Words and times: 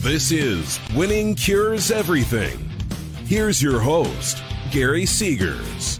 This 0.00 0.30
is 0.30 0.78
Winning 0.94 1.34
Cures 1.34 1.90
Everything. 1.90 2.56
Here's 3.24 3.60
your 3.60 3.80
host, 3.80 4.40
Gary 4.70 5.02
Seegers. 5.02 5.98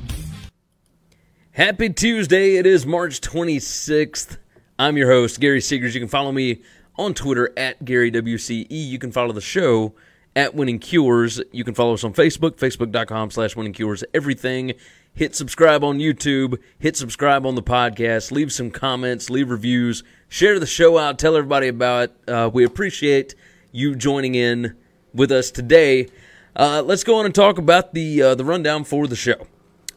Happy 1.51 1.91
Tuesday. 1.91 2.55
It 2.55 2.65
is 2.65 2.87
March 2.87 3.21
26th. 3.21 4.39
I'm 4.79 4.97
your 4.97 5.11
host, 5.11 5.41
Gary 5.41 5.59
Seegers. 5.59 5.95
You 5.95 6.01
can 6.01 6.09
follow 6.09 6.31
me 6.31 6.63
on 6.97 7.13
Twitter 7.13 7.53
at 7.57 7.85
GaryWCE. 7.85 8.67
You 8.71 9.01
can 9.01 9.11
follow 9.11 9.33
the 9.33 9.41
show 9.41 9.95
at 10.37 10.55
Winning 10.55 10.79
Cures. 10.79 11.43
You 11.51 11.65
can 11.65 11.75
follow 11.75 11.95
us 11.95 12.05
on 12.05 12.15
Facebook, 12.15 12.53
facebook.com 12.53 13.33
slash 13.33 13.57
Winning 13.57 13.73
Cures 13.73 14.05
Everything. 14.15 14.75
Hit 15.13 15.35
subscribe 15.35 15.83
on 15.83 15.99
YouTube. 15.99 16.57
Hit 16.79 16.97
subscribe 16.97 17.45
on 17.45 17.57
the 17.57 17.63
podcast. 17.65 18.31
Leave 18.31 18.53
some 18.53 18.71
comments. 18.71 19.29
Leave 19.29 19.51
reviews. 19.51 20.05
Share 20.29 20.61
the 20.61 20.67
show 20.67 20.99
out. 20.99 21.19
Tell 21.19 21.35
everybody 21.35 21.67
about 21.67 22.11
it. 22.11 22.31
Uh, 22.31 22.49
we 22.53 22.63
appreciate 22.63 23.35
you 23.79 23.95
joining 23.95 24.35
in 24.35 24.77
with 25.15 25.31
us 25.31 25.53
today. 25.53 26.09
Uh, 26.57 26.83
let's 26.85 27.05
go 27.05 27.17
on 27.17 27.25
and 27.25 27.35
talk 27.35 27.59
about 27.59 27.95
the 27.95 28.21
uh, 28.21 28.35
the 28.35 28.45
rundown 28.45 28.83
for 28.83 29.07
the 29.07 29.15
show. 29.15 29.47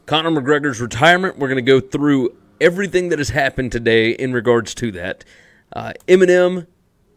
Conor 0.05 0.29
McGregor's 0.29 0.79
retirement. 0.79 1.39
We're 1.39 1.47
going 1.47 1.55
to 1.55 1.61
go 1.63 1.79
through 1.79 2.37
everything 2.59 3.09
that 3.09 3.17
has 3.17 3.29
happened 3.29 3.71
today 3.71 4.11
in 4.11 4.33
regards 4.33 4.75
to 4.75 4.91
that. 4.91 5.25
Uh, 5.73 5.93
Eminem 6.07 6.67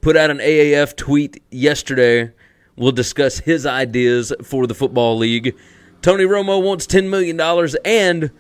put 0.01 0.17
out 0.17 0.31
an 0.31 0.39
AAF 0.39 0.97
tweet 0.97 1.43
yesterday. 1.51 2.33
We'll 2.77 2.93
discuss 2.93 3.41
his 3.41 3.67
ideas 3.67 4.33
for 4.43 4.67
the 4.67 4.75
football 4.75 5.19
league. 5.19 5.55
Tony 6.01 6.25
Romo 6.25 6.63
wants 6.63 6.87
$10 6.87 7.09
million 7.09 7.39
and 7.85 8.31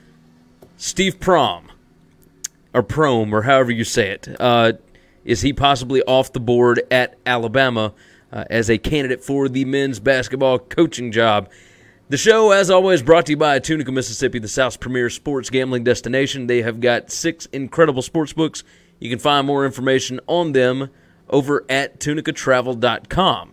Steve 0.76 1.20
Prom, 1.20 1.70
or 2.72 2.82
Prom, 2.82 3.34
or 3.34 3.42
however 3.42 3.70
you 3.70 3.84
say 3.84 4.10
it. 4.10 4.28
Uh, 4.40 4.72
is 5.24 5.42
he 5.42 5.52
possibly 5.52 6.02
off 6.02 6.32
the 6.32 6.40
board 6.40 6.82
at 6.90 7.16
Alabama 7.24 7.92
uh, 8.34 8.44
as 8.50 8.68
a 8.68 8.76
candidate 8.76 9.24
for 9.24 9.48
the 9.48 9.64
men's 9.64 10.00
basketball 10.00 10.58
coaching 10.58 11.10
job? 11.10 11.48
The 12.10 12.18
show, 12.18 12.50
as 12.50 12.68
always, 12.68 13.02
brought 13.02 13.24
to 13.26 13.32
you 13.32 13.38
by 13.38 13.58
Tunica, 13.60 13.90
Mississippi, 13.90 14.38
the 14.38 14.48
South's 14.48 14.76
premier 14.76 15.08
sports 15.08 15.48
gambling 15.48 15.84
destination. 15.84 16.46
They 16.46 16.60
have 16.60 16.80
got 16.80 17.10
six 17.10 17.46
incredible 17.46 18.02
sports 18.02 18.34
books. 18.34 18.62
You 19.00 19.08
can 19.08 19.18
find 19.18 19.46
more 19.46 19.64
information 19.64 20.20
on 20.26 20.52
them 20.52 20.90
over 21.30 21.64
at 21.70 22.00
tunicatravel.com. 22.00 23.52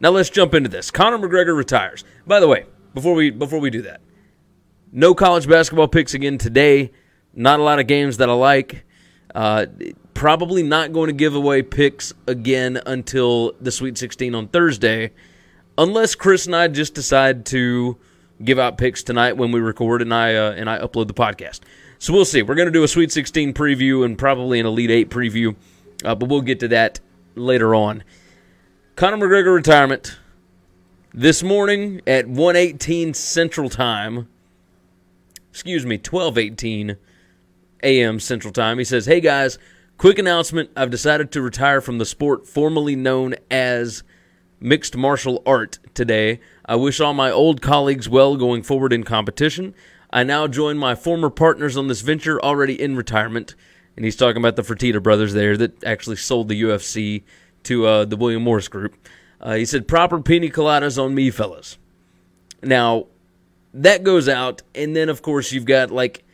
Now 0.00 0.10
let's 0.10 0.30
jump 0.30 0.54
into 0.54 0.68
this. 0.68 0.90
Conor 0.90 1.18
McGregor 1.18 1.56
retires. 1.56 2.02
By 2.26 2.40
the 2.40 2.48
way, 2.48 2.66
before 2.94 3.14
we 3.14 3.30
before 3.30 3.60
we 3.60 3.70
do 3.70 3.82
that, 3.82 4.00
no 4.90 5.14
college 5.14 5.48
basketball 5.48 5.86
picks 5.86 6.14
again 6.14 6.38
today. 6.38 6.90
Not 7.32 7.60
a 7.60 7.62
lot 7.62 7.78
of 7.78 7.86
games 7.86 8.16
that 8.16 8.28
I 8.28 8.34
like. 8.34 8.84
Uh, 9.34 9.66
probably 10.22 10.62
not 10.62 10.92
going 10.92 11.08
to 11.08 11.12
give 11.12 11.34
away 11.34 11.62
picks 11.62 12.14
again 12.28 12.80
until 12.86 13.54
the 13.60 13.72
Sweet 13.72 13.98
16 13.98 14.36
on 14.36 14.46
Thursday, 14.46 15.10
unless 15.76 16.14
Chris 16.14 16.46
and 16.46 16.54
I 16.54 16.68
just 16.68 16.94
decide 16.94 17.44
to 17.46 17.98
give 18.44 18.56
out 18.56 18.78
picks 18.78 19.02
tonight 19.02 19.36
when 19.36 19.50
we 19.50 19.58
record 19.58 20.00
and 20.00 20.14
I 20.14 20.36
uh, 20.36 20.52
and 20.52 20.70
I 20.70 20.78
upload 20.78 21.08
the 21.08 21.12
podcast. 21.12 21.62
So 21.98 22.12
we'll 22.12 22.24
see. 22.24 22.40
We're 22.40 22.54
going 22.54 22.66
to 22.66 22.72
do 22.72 22.84
a 22.84 22.88
Sweet 22.88 23.10
16 23.10 23.52
preview 23.52 24.04
and 24.04 24.16
probably 24.16 24.60
an 24.60 24.66
Elite 24.66 24.92
8 24.92 25.10
preview, 25.10 25.56
uh, 26.04 26.14
but 26.14 26.28
we'll 26.28 26.40
get 26.40 26.60
to 26.60 26.68
that 26.68 27.00
later 27.34 27.74
on. 27.74 28.04
Conor 28.94 29.16
McGregor 29.16 29.52
retirement 29.52 30.18
this 31.12 31.42
morning 31.42 32.00
at 32.06 32.28
1:18 32.28 33.12
Central 33.16 33.68
Time. 33.68 34.28
Excuse 35.50 35.84
me, 35.84 35.98
12:18 35.98 36.96
a.m. 37.82 38.20
Central 38.20 38.52
Time. 38.52 38.78
He 38.78 38.84
says, 38.84 39.06
"Hey 39.06 39.18
guys, 39.18 39.58
quick 40.02 40.18
announcement. 40.18 40.68
I've 40.76 40.90
decided 40.90 41.30
to 41.30 41.40
retire 41.40 41.80
from 41.80 41.98
the 41.98 42.04
sport 42.04 42.44
formerly 42.44 42.96
known 42.96 43.36
as 43.52 44.02
mixed 44.58 44.96
martial 44.96 45.40
art 45.46 45.78
today. 45.94 46.40
I 46.64 46.74
wish 46.74 46.98
all 46.98 47.14
my 47.14 47.30
old 47.30 47.62
colleagues 47.62 48.08
well 48.08 48.36
going 48.36 48.64
forward 48.64 48.92
in 48.92 49.04
competition. 49.04 49.76
I 50.10 50.24
now 50.24 50.48
join 50.48 50.76
my 50.76 50.96
former 50.96 51.30
partners 51.30 51.76
on 51.76 51.86
this 51.86 52.00
venture 52.00 52.42
already 52.42 52.82
in 52.82 52.96
retirement." 52.96 53.54
And 53.94 54.04
he's 54.04 54.16
talking 54.16 54.42
about 54.42 54.56
the 54.56 54.62
Fertitta 54.62 55.00
brothers 55.00 55.34
there 55.34 55.56
that 55.56 55.84
actually 55.84 56.16
sold 56.16 56.48
the 56.48 56.60
UFC 56.60 57.22
to 57.62 57.86
uh, 57.86 58.04
the 58.04 58.16
William 58.16 58.42
Morris 58.42 58.66
Group. 58.66 58.96
Uh, 59.40 59.54
he 59.54 59.64
said, 59.64 59.86
proper 59.86 60.20
pina 60.20 60.48
coladas 60.48 61.00
on 61.00 61.14
me, 61.14 61.30
fellas. 61.30 61.78
Now, 62.60 63.06
that 63.72 64.02
goes 64.02 64.28
out, 64.28 64.62
and 64.74 64.96
then, 64.96 65.08
of 65.08 65.22
course, 65.22 65.52
you've 65.52 65.64
got 65.64 65.92
like 65.92 66.24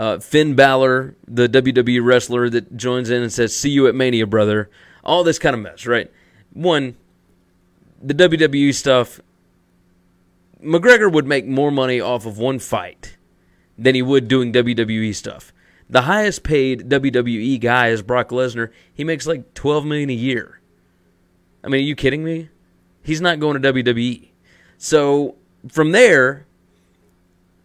uh, 0.00 0.18
Finn 0.18 0.54
Balor, 0.54 1.14
the 1.28 1.46
WWE 1.46 2.02
wrestler 2.02 2.48
that 2.48 2.74
joins 2.74 3.10
in 3.10 3.22
and 3.22 3.30
says, 3.30 3.54
see 3.54 3.68
you 3.68 3.86
at 3.86 3.94
Mania, 3.94 4.26
brother. 4.26 4.70
All 5.04 5.22
this 5.22 5.38
kind 5.38 5.52
of 5.52 5.60
mess, 5.60 5.84
right? 5.84 6.10
One, 6.54 6.96
the 8.00 8.14
WWE 8.14 8.74
stuff, 8.74 9.20
McGregor 10.64 11.12
would 11.12 11.26
make 11.26 11.46
more 11.46 11.70
money 11.70 12.00
off 12.00 12.24
of 12.24 12.38
one 12.38 12.58
fight 12.58 13.18
than 13.76 13.94
he 13.94 14.00
would 14.00 14.26
doing 14.26 14.54
WWE 14.54 15.14
stuff. 15.14 15.52
The 15.90 16.02
highest 16.02 16.44
paid 16.44 16.88
WWE 16.88 17.60
guy 17.60 17.88
is 17.88 18.00
Brock 18.00 18.30
Lesnar. 18.30 18.70
He 18.94 19.04
makes 19.04 19.26
like 19.26 19.52
12 19.52 19.84
million 19.84 20.08
a 20.08 20.14
year. 20.14 20.60
I 21.62 21.68
mean, 21.68 21.82
are 21.82 21.86
you 21.86 21.94
kidding 21.94 22.24
me? 22.24 22.48
He's 23.02 23.20
not 23.20 23.38
going 23.38 23.60
to 23.60 23.72
WWE. 23.72 24.30
So 24.78 25.34
from 25.68 25.92
there, 25.92 26.46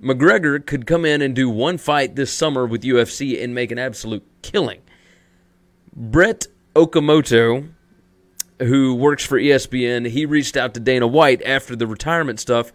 McGregor 0.02 0.66
could 0.66 0.86
come 0.86 1.06
in 1.06 1.22
and 1.22 1.36
do 1.36 1.50
one 1.50 1.78
fight 1.78 2.16
this 2.16 2.32
summer 2.32 2.66
with 2.66 2.84
UFC 2.84 3.42
and 3.44 3.56
make 3.56 3.72
an 3.72 3.80
absolute 3.80 4.26
killing. 4.42 4.82
Brett 5.96 6.48
Okamoto, 6.76 7.70
who 8.60 8.94
works 8.96 9.26
for 9.26 9.40
ESPN, 9.40 10.08
he 10.10 10.26
reached 10.26 10.58
out 10.58 10.74
to 10.74 10.80
Dana 10.80 11.08
White 11.08 11.42
after 11.44 11.76
the 11.76 11.88
retirement 11.88 12.40
stuff, 12.40 12.74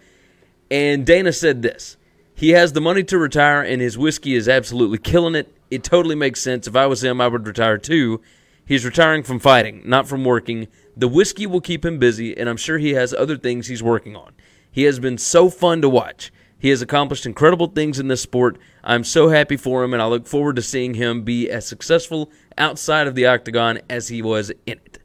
and 0.71 1.05
Dana 1.05 1.33
said 1.33 1.63
this. 1.63 1.97
He 2.35 2.51
has 2.51 2.73
the 2.73 2.81
money 2.81 3.03
to 3.05 3.19
retire, 3.19 3.61
and 3.61 3.83
his 3.83 3.99
whiskey 3.99 4.35
is 4.35 4.49
absolutely 4.49 4.97
killing 4.99 5.35
it. 5.35 5.55
It 5.71 5.85
totally 5.85 6.15
makes 6.15 6.41
sense. 6.41 6.67
If 6.67 6.75
I 6.75 6.87
was 6.87 7.05
him, 7.05 7.21
I 7.21 7.29
would 7.29 7.47
retire 7.47 7.77
too. 7.77 8.23
He's 8.65 8.85
retiring 8.85 9.23
from 9.23 9.41
fighting, 9.41 9.83
not 9.85 10.09
from 10.09 10.25
working. 10.25 10.69
The 10.97 11.09
whiskey 11.09 11.47
will 11.47 11.61
keep 11.61 11.85
him 11.85 11.99
busy, 11.99 12.37
and 12.37 12.49
I'm 12.49 12.57
sure 12.57 12.79
he 12.79 12.95
has 12.95 13.13
other 13.13 13.37
things 13.37 13.67
he's 13.67 13.83
working 13.83 14.17
on. 14.17 14.33
He 14.71 14.85
has 14.85 14.99
been 14.99 15.19
so 15.19 15.51
fun 15.51 15.83
to 15.83 15.89
watch. 15.89 16.33
He 16.61 16.69
has 16.69 16.83
accomplished 16.83 17.25
incredible 17.25 17.69
things 17.69 17.99
in 17.99 18.09
this 18.09 18.21
sport. 18.21 18.59
I'm 18.85 19.03
so 19.03 19.29
happy 19.29 19.57
for 19.57 19.83
him, 19.83 19.95
and 19.95 20.03
I 20.03 20.07
look 20.07 20.27
forward 20.27 20.57
to 20.57 20.63
seeing 20.63 20.95
him 20.95 21.23
be 21.23 21.51
as 21.51 21.67
successful 21.67 22.31
outside 22.59 23.07
of 23.07 23.15
the 23.15 23.27
octagon 23.27 23.81
as 23.89 24.09
he 24.09 24.21
was 24.21 24.51
in 24.67 24.79
it. 24.85 24.99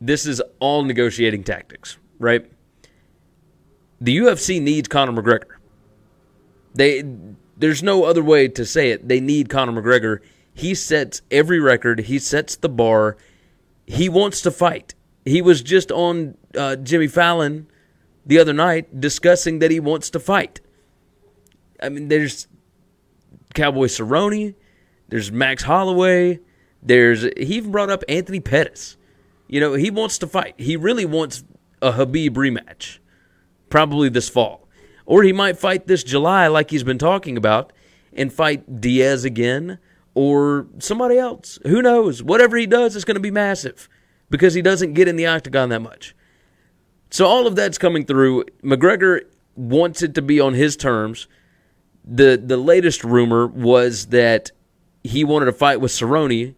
This 0.00 0.24
is 0.24 0.40
all 0.60 0.84
negotiating 0.84 1.42
tactics, 1.42 1.98
right? 2.20 2.50
The 4.00 4.16
UFC 4.16 4.62
needs 4.62 4.88
Conor 4.88 5.20
McGregor. 5.20 5.56
They 6.74 7.04
there's 7.56 7.82
no 7.82 8.04
other 8.04 8.22
way 8.22 8.48
to 8.48 8.64
say 8.64 8.90
it. 8.90 9.06
They 9.06 9.20
need 9.20 9.48
Conor 9.48 9.80
McGregor. 9.80 10.18
He 10.54 10.74
sets 10.74 11.22
every 11.30 11.60
record. 11.60 12.00
He 12.00 12.18
sets 12.18 12.56
the 12.56 12.68
bar. 12.68 13.16
He 13.86 14.08
wants 14.08 14.40
to 14.42 14.50
fight. 14.50 14.94
He 15.24 15.42
was 15.42 15.62
just 15.62 15.92
on 15.92 16.36
uh, 16.56 16.76
Jimmy 16.76 17.06
Fallon 17.08 17.66
the 18.24 18.38
other 18.38 18.52
night 18.52 19.00
discussing 19.00 19.58
that 19.60 19.70
he 19.70 19.80
wants 19.80 20.10
to 20.10 20.20
fight. 20.20 20.60
I 21.82 21.88
mean, 21.88 22.08
there's 22.08 22.46
Cowboy 23.54 23.86
Cerrone, 23.86 24.54
there's 25.08 25.32
Max 25.32 25.64
Holloway, 25.64 26.40
there's 26.82 27.22
he 27.22 27.56
even 27.56 27.70
brought 27.70 27.90
up 27.90 28.02
Anthony 28.08 28.40
Pettis. 28.40 28.96
You 29.48 29.60
know, 29.60 29.74
he 29.74 29.90
wants 29.90 30.18
to 30.18 30.26
fight. 30.26 30.54
He 30.56 30.76
really 30.76 31.04
wants 31.04 31.44
a 31.82 31.92
Khabib 31.92 32.30
rematch, 32.30 32.98
probably 33.68 34.08
this 34.08 34.28
fall. 34.28 34.68
Or 35.04 35.22
he 35.22 35.32
might 35.32 35.58
fight 35.58 35.86
this 35.86 36.02
July, 36.02 36.46
like 36.46 36.70
he's 36.70 36.84
been 36.84 36.98
talking 36.98 37.36
about, 37.36 37.72
and 38.12 38.32
fight 38.32 38.80
Diaz 38.80 39.24
again 39.24 39.78
or 40.14 40.66
somebody 40.78 41.18
else. 41.18 41.58
Who 41.66 41.82
knows? 41.82 42.22
Whatever 42.22 42.56
he 42.56 42.66
does 42.66 42.96
is 42.96 43.04
going 43.04 43.16
to 43.16 43.20
be 43.20 43.30
massive 43.30 43.88
because 44.30 44.54
he 44.54 44.62
doesn't 44.62 44.94
get 44.94 45.08
in 45.08 45.16
the 45.16 45.26
octagon 45.26 45.68
that 45.70 45.80
much. 45.80 46.14
So 47.12 47.26
all 47.26 47.46
of 47.46 47.54
that's 47.54 47.76
coming 47.76 48.06
through. 48.06 48.44
McGregor 48.64 49.20
wants 49.54 50.00
it 50.02 50.14
to 50.14 50.22
be 50.22 50.40
on 50.40 50.54
his 50.54 50.76
terms. 50.76 51.28
The 52.04 52.40
the 52.42 52.56
latest 52.56 53.04
rumor 53.04 53.46
was 53.46 54.06
that 54.06 54.50
he 55.04 55.22
wanted 55.22 55.44
to 55.44 55.52
fight 55.52 55.80
with 55.80 55.92
Cerrone, 55.92 56.54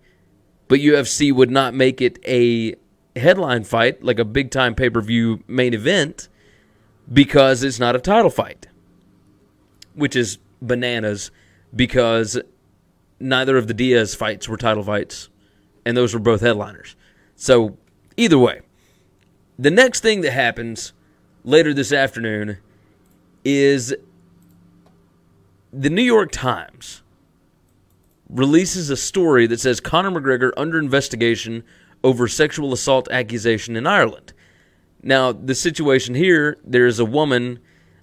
but 0.68 0.78
UFC 0.78 1.32
would 1.32 1.50
not 1.50 1.74
make 1.74 2.00
it 2.00 2.20
a 2.24 2.76
headline 3.16 3.64
fight, 3.64 4.04
like 4.04 4.20
a 4.20 4.24
big 4.24 4.52
time 4.52 4.76
pay 4.76 4.88
per 4.88 5.00
view 5.00 5.42
main 5.48 5.74
event, 5.74 6.28
because 7.12 7.64
it's 7.64 7.80
not 7.80 7.96
a 7.96 8.00
title 8.00 8.30
fight. 8.30 8.68
Which 9.94 10.14
is 10.14 10.38
bananas 10.62 11.32
because 11.74 12.38
neither 13.18 13.56
of 13.56 13.66
the 13.66 13.74
Diaz 13.74 14.14
fights 14.14 14.48
were 14.48 14.56
title 14.56 14.84
fights, 14.84 15.30
and 15.84 15.96
those 15.96 16.14
were 16.14 16.20
both 16.20 16.42
headliners. 16.42 16.94
So, 17.34 17.76
either 18.16 18.38
way, 18.38 18.60
the 19.58 19.70
next 19.70 20.00
thing 20.00 20.20
that 20.22 20.32
happens 20.32 20.92
later 21.44 21.72
this 21.72 21.92
afternoon 21.92 22.58
is 23.44 23.94
the 25.72 25.90
New 25.90 26.02
York 26.02 26.32
Times 26.32 27.02
releases 28.28 28.90
a 28.90 28.96
story 28.96 29.46
that 29.46 29.60
says 29.60 29.80
Conor 29.80 30.10
McGregor 30.10 30.50
under 30.56 30.78
investigation 30.78 31.62
over 32.02 32.26
sexual 32.26 32.72
assault 32.72 33.08
accusation 33.10 33.76
in 33.76 33.86
Ireland. 33.86 34.32
Now, 35.02 35.32
the 35.32 35.54
situation 35.54 36.14
here, 36.14 36.58
there 36.64 36.86
is 36.86 36.98
a 36.98 37.04
woman. 37.04 37.58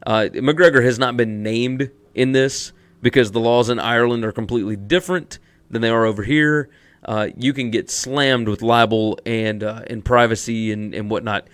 Uh, 0.05 0.29
McGregor 0.33 0.83
has 0.83 0.99
not 0.99 1.17
been 1.17 1.41
named 1.41 1.89
in 2.13 2.31
this 2.31 2.73
because 3.01 3.31
the 3.31 3.39
laws 3.39 3.69
in 3.69 3.79
Ireland 3.79 4.23
are 4.23 4.31
completely 4.31 4.75
different 4.75 5.39
than 5.69 5.81
they 5.81 5.89
are 5.89 6.05
over 6.05 6.23
here. 6.23 6.69
Uh, 7.03 7.29
you 7.35 7.53
can 7.53 7.71
get 7.71 7.89
slammed 7.89 8.47
with 8.47 8.61
libel 8.61 9.19
and 9.25 9.63
uh, 9.63 9.81
and 9.87 10.05
privacy 10.05 10.71
and, 10.71 10.93
and 10.93 11.09
whatnot, 11.09 11.47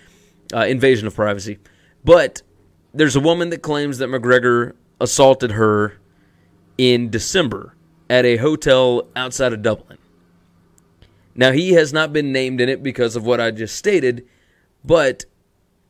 uh, 0.54 0.66
invasion 0.66 1.06
of 1.06 1.14
privacy. 1.14 1.58
But 2.04 2.42
there's 2.92 3.16
a 3.16 3.20
woman 3.20 3.50
that 3.50 3.62
claims 3.62 3.98
that 3.98 4.08
McGregor 4.08 4.74
assaulted 5.00 5.52
her 5.52 5.98
in 6.76 7.10
December 7.10 7.74
at 8.10 8.24
a 8.24 8.36
hotel 8.36 9.08
outside 9.16 9.52
of 9.52 9.62
Dublin. 9.62 9.98
Now, 11.34 11.52
he 11.52 11.72
has 11.72 11.92
not 11.92 12.12
been 12.12 12.32
named 12.32 12.60
in 12.60 12.68
it 12.68 12.82
because 12.82 13.14
of 13.14 13.24
what 13.24 13.40
I 13.40 13.50
just 13.52 13.76
stated, 13.76 14.26
but 14.84 15.24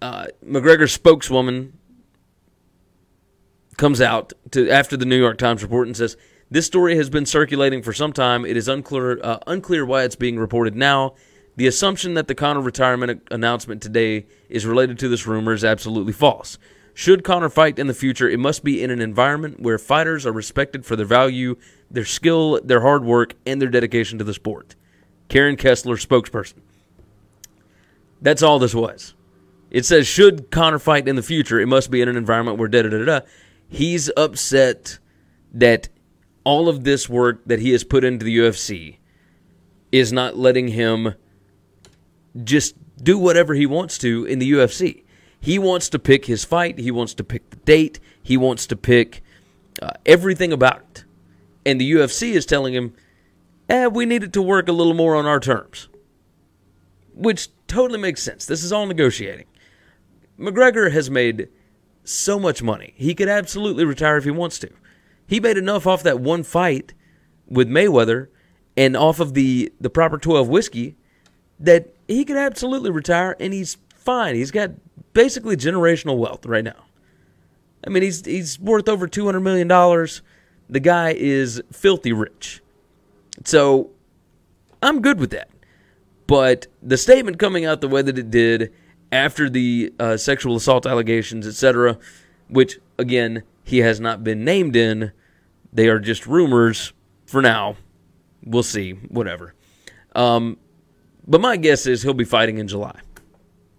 uh, 0.03 0.27
McGregor's 0.45 0.93
spokeswoman 0.93 1.73
comes 3.77 4.01
out 4.01 4.33
to 4.51 4.69
after 4.69 4.97
the 4.97 5.07
New 5.07 5.19
York 5.19 5.39
Times 5.39 5.63
report 5.63 5.87
and 5.87 5.97
says 5.97 6.17
this 6.51 6.67
story 6.67 6.97
has 6.97 7.11
been 7.11 7.27
circulating 7.27 7.83
for 7.83 7.93
some 7.93 8.13
time. 8.13 8.45
It 8.45 8.57
is 8.57 8.69
unclear 8.69 9.21
uh, 9.23 9.39
unclear 9.47 9.85
why 9.85 10.05
it's 10.05 10.17
being 10.17 10.39
reported 10.39 10.75
now. 10.75 11.15
The 11.57 11.67
assumption 11.67 12.15
that 12.15 12.29
the 12.29 12.35
Conor 12.35 12.61
retirement 12.61 13.27
announcement 13.31 13.83
today 13.83 14.27
is 14.49 14.65
related 14.65 14.99
to 15.01 15.09
this 15.09 15.27
rumor 15.27 15.53
is 15.53 15.65
absolutely 15.65 16.13
false. 16.13 16.57
Should 16.95 17.25
Conor 17.25 17.49
fight 17.49 17.79
in 17.79 17.87
the 17.87 17.95
future, 17.95 18.29
it 18.29 18.39
must 18.39 18.65
be 18.65 18.83
in 18.83 18.91
an 18.91 19.01
environment 19.01 19.61
where 19.61 19.79
fighters 19.79 20.25
are 20.25 20.33
respected 20.33 20.87
for 20.87 20.97
their 20.97 21.07
value, 21.07 21.57
their 21.91 22.05
skill, 22.05 22.61
their 22.63 22.81
hard 22.81 23.05
work, 23.05 23.35
and 23.47 23.61
their 23.61 23.69
dedication 23.69 24.19
to 24.19 24.25
the 24.25 24.35
sport. 24.35 24.75
Karen 25.29 25.57
Kessler, 25.57 25.97
spokesperson. 25.97 26.55
That's 28.21 28.43
all 28.43 28.59
this 28.59 28.75
was. 28.75 29.15
It 29.71 29.85
says, 29.85 30.07
should 30.07 30.51
Conor 30.51 30.79
fight 30.79 31.07
in 31.07 31.17
the 31.17 31.23
future, 31.23 31.61
it 31.61 31.67
must 31.67 31.91
be 31.91 32.01
in 32.01 32.09
an 32.09 32.17
environment 32.17 32.59
where 32.59 32.69
da 32.69 32.83
da 32.83 32.89
da 32.89 33.05
da. 33.05 33.21
He's 33.69 34.11
upset 34.17 34.99
that 35.53 35.89
all 36.49 36.67
of 36.67 36.83
this 36.83 37.11
work 37.11 37.43
that 37.45 37.59
he 37.59 37.73
has 37.73 37.85
put 37.85 38.03
into 38.03 38.25
the 38.25 38.39
UFC 38.39 38.97
is 39.93 40.15
not 40.15 40.35
letting 40.35 40.69
him 40.69 41.15
just 42.43 42.75
do 42.97 43.19
whatever 43.19 43.53
he 43.53 43.67
wants 43.67 43.99
to 43.99 44.25
in 44.25 44.39
the 44.39 44.53
UFC. 44.53 45.05
He 45.39 45.59
wants 45.59 45.91
to 45.91 45.99
pick 45.99 46.25
his 46.25 46.47
fight, 46.47 46.79
he 46.79 46.91
wants 46.91 47.13
to 47.13 47.23
pick 47.23 47.51
the 47.51 47.57
date, 47.57 48.01
he 48.23 48.39
wants 48.39 48.67
to 48.69 48.77
pick 48.77 49.23
uh, 49.83 49.91
everything 50.07 50.51
about 50.51 50.79
it. 50.79 51.05
And 51.67 51.79
the 51.79 51.93
UFC 51.93 52.33
is 52.33 52.47
telling 52.47 52.73
him, 52.73 52.95
eh, 53.69 53.89
we 53.89 54.07
needed 54.07 54.33
to 54.33 54.41
work 54.41 54.69
a 54.69 54.73
little 54.73 54.95
more 54.95 55.17
on 55.17 55.27
our 55.27 55.41
terms. 55.41 55.91
Which 57.13 57.49
totally 57.67 58.01
makes 58.01 58.23
sense. 58.23 58.47
This 58.47 58.65
is 58.65 58.73
all 58.73 58.87
negotiating. 58.87 59.45
McGregor 60.41 60.93
has 60.93 61.11
made 61.11 61.51
so 62.05 62.39
much 62.39 62.63
money. 62.63 62.95
He 62.97 63.15
could 63.15 63.29
absolutely 63.29 63.85
retire 63.85 64.17
if 64.17 64.25
he 64.25 64.31
wants 64.31 64.59
to. 64.61 64.71
He 65.29 65.39
made 65.39 65.59
enough 65.59 65.87
off 65.87 66.03
that 66.03 66.19
one 66.19 66.43
fight 66.43 66.95
with 67.47 67.69
Mayweather 67.69 68.29
and 68.77 68.97
off 68.97 69.21
of 69.21 69.35
the, 69.35 69.71
the 69.81 69.91
proper 69.91 70.19
12 70.19 70.49
whiskey 70.49 70.97
that 71.61 71.95
he 72.09 72.25
could 72.25 72.37
absolutely 72.37 72.91
retire 72.91 73.37
and 73.39 73.53
he's 73.53 73.77
fine. 73.95 74.35
He's 74.35 74.51
got 74.51 74.71
basically 75.13 75.57
generational 75.57 76.17
wealth 76.17 76.47
right 76.47 76.65
now. 76.65 76.87
I 77.87 77.91
mean, 77.91 78.03
he's 78.03 78.25
he's 78.25 78.59
worth 78.59 78.89
over 78.89 79.07
200 79.07 79.41
million 79.41 79.69
dollars. 79.69 80.23
The 80.69 80.81
guy 80.81 81.15
is 81.17 81.63
filthy 81.73 82.13
rich. 82.13 82.61
So 83.45 83.91
I'm 84.83 85.01
good 85.01 85.21
with 85.21 85.31
that. 85.31 85.49
But 86.27 86.67
the 86.83 86.97
statement 86.97 87.39
coming 87.39 87.65
out 87.65 87.81
the 87.81 87.89
way 87.89 88.03
that 88.03 88.19
it 88.19 88.31
did 88.31 88.73
after 89.11 89.49
the 89.49 89.93
uh, 89.99 90.17
sexual 90.17 90.57
assault 90.57 90.87
allegations, 90.87 91.47
etc., 91.47 91.99
which 92.49 92.79
again 92.99 93.43
he 93.69 93.79
has 93.79 94.01
not 94.01 94.25
been 94.25 94.45
named 94.45 94.77
in, 94.77 95.13
they 95.73 95.89
are 95.89 95.99
just 95.99 96.27
rumors 96.27 96.95
for 97.27 97.43
now. 97.43 97.77
We'll 98.43 98.63
see, 98.63 98.93
whatever. 98.93 99.55
Um, 100.15 100.57
but 101.27 101.43
my 101.43 101.59
guess 101.59 101.87
is 101.87 102.03
he'll 102.03 102.15
be 102.15 102.25
fighting 102.25 102.57
in 102.57 102.67
July. 102.67 102.99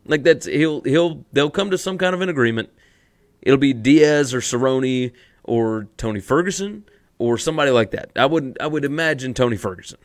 Like 0.06 0.24
that's 0.24 0.46
he'll 0.46 0.82
he'll 0.82 1.26
they'll 1.34 1.50
come 1.50 1.72
to 1.72 1.78
some 1.78 1.98
kind 1.98 2.14
of 2.14 2.22
an 2.22 2.30
agreement. 2.30 2.70
It'll 3.42 3.58
be 3.58 3.74
Diaz 3.74 4.34
or 4.34 4.42
Cerrone 4.42 5.12
or 5.44 5.88
Tony 5.98 6.20
Ferguson 6.20 6.86
or 7.18 7.38
somebody 7.38 7.72
like 7.72 7.92
that. 7.92 8.12
I 8.16 8.28
would 8.28 8.58
I 8.62 8.68
would 8.68 8.86
imagine 8.86 9.34
Tony 9.34 9.58
Ferguson. 9.58 9.98